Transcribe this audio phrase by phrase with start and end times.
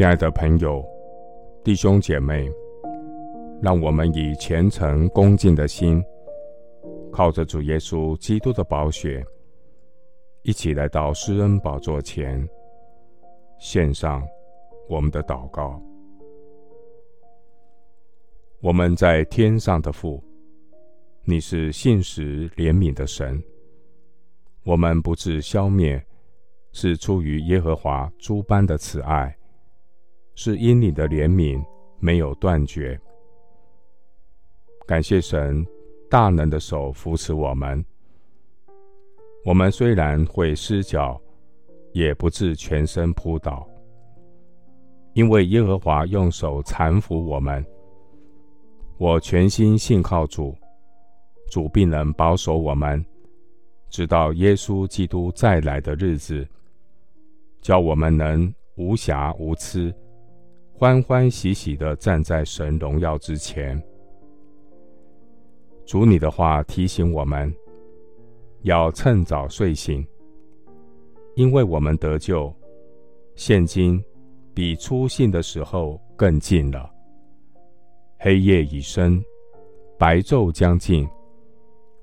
[0.00, 0.82] 亲爱的朋友、
[1.62, 2.50] 弟兄姐妹，
[3.60, 6.02] 让我们以虔诚恭敬的心，
[7.12, 9.22] 靠着主耶稣基督的宝血，
[10.40, 12.48] 一起来到施恩宝座前，
[13.58, 14.26] 献上
[14.88, 15.78] 我们的祷告。
[18.62, 20.24] 我们在天上的父，
[21.24, 23.38] 你是信实怜悯的神，
[24.64, 26.02] 我们不致消灭，
[26.72, 29.36] 是出于耶和华诸般的慈爱。
[30.42, 31.62] 是因你的怜悯
[31.98, 32.98] 没有断绝。
[34.86, 35.62] 感谢神
[36.08, 37.84] 大能的手扶持我们。
[39.44, 41.20] 我们虽然会失脚，
[41.92, 43.68] 也不至全身扑倒，
[45.12, 47.62] 因为耶和华用手搀扶我们。
[48.96, 50.56] 我全心信靠主，
[51.50, 53.04] 主必能保守我们，
[53.90, 56.48] 直到耶稣基督再来的日子，
[57.60, 59.94] 叫我们能无瑕无疵。
[60.80, 63.78] 欢欢喜喜地站在神荣耀之前。
[65.84, 67.54] 主你的话提醒我们，
[68.62, 70.02] 要趁早睡醒，
[71.34, 72.50] 因为我们得救，
[73.34, 74.02] 现今
[74.54, 76.90] 比初信的时候更近了。
[78.18, 79.22] 黑夜已深，
[79.98, 81.06] 白昼将近，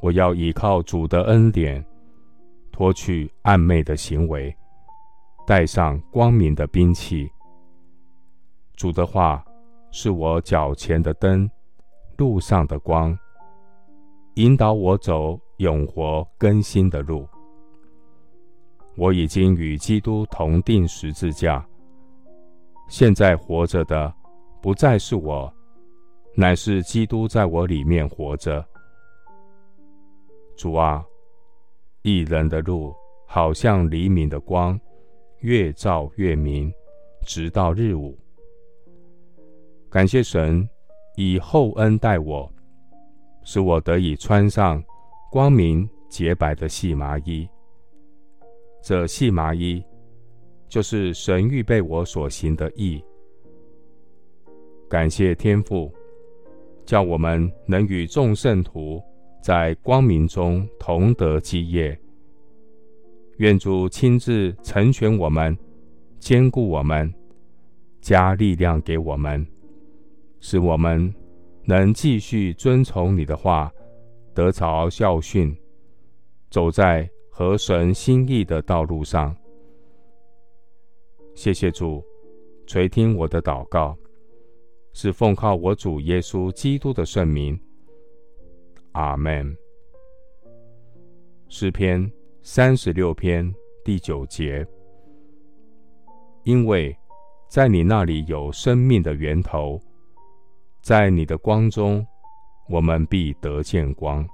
[0.00, 1.84] 我要倚靠主的恩典，
[2.70, 4.56] 脱去暗昧的行为，
[5.44, 7.28] 带上光明的兵器。
[8.80, 9.44] 主的话
[9.90, 11.46] 是我脚前的灯，
[12.16, 13.14] 路上的光，
[14.36, 17.28] 引导我走永活更新的路。
[18.96, 21.62] 我已经与基督同钉十字架，
[22.88, 24.10] 现在活着的
[24.62, 25.52] 不再是我，
[26.34, 28.64] 乃是基督在我里面活着。
[30.56, 31.04] 主啊，
[32.00, 32.94] 一人的路
[33.26, 34.80] 好像黎明的光，
[35.40, 36.72] 越照越明，
[37.26, 38.18] 直到日午。
[39.90, 40.66] 感谢神
[41.16, 42.48] 以厚恩待我，
[43.42, 44.80] 使我得以穿上
[45.32, 47.48] 光明洁白的细麻衣。
[48.80, 49.84] 这细麻衣
[50.68, 53.04] 就是神预备我所行的义。
[54.88, 55.92] 感谢天父，
[56.86, 59.02] 叫我们能与众圣徒
[59.42, 61.98] 在光明中同得基业。
[63.38, 65.58] 愿主亲自成全我们，
[66.20, 67.12] 坚固我们，
[68.00, 69.44] 加力量给我们。
[70.40, 71.14] 使我们
[71.64, 73.70] 能继续遵从你的话，
[74.34, 75.54] 得着教训，
[76.50, 79.36] 走在合神心意的道路上。
[81.34, 82.02] 谢谢主
[82.66, 83.96] 垂听我的祷告，
[84.94, 87.58] 是奉靠我主耶稣基督的圣名。
[88.92, 89.54] 阿门。
[91.48, 92.10] 诗篇
[92.42, 94.66] 三十六篇第九节，
[96.44, 96.96] 因为
[97.48, 99.78] 在你那里有生命的源头。
[100.82, 102.04] 在你的光中，
[102.68, 104.26] 我们必得见光。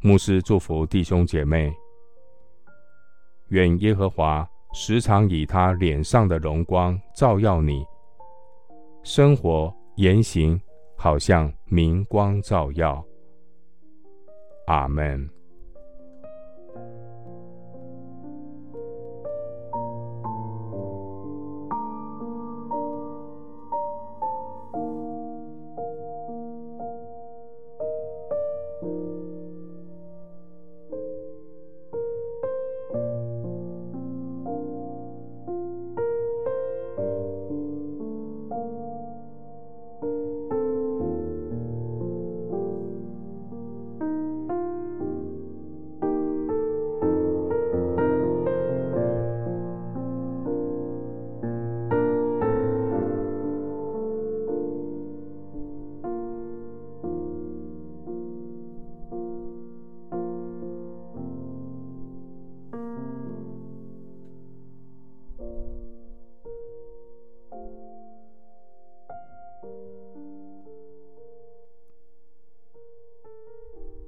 [0.00, 1.72] 牧师祝福弟兄姐妹，
[3.48, 7.84] 愿耶和华时常以他脸上的荣光照耀你，
[9.02, 10.60] 生活言行
[10.96, 13.04] 好像明光照耀。
[14.66, 15.33] 阿门。